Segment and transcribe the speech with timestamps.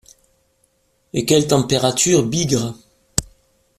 [1.13, 2.73] Et quelle température, bigre!